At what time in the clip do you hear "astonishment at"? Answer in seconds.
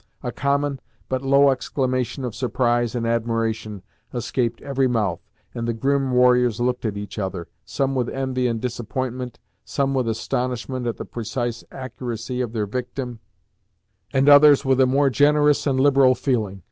10.07-10.97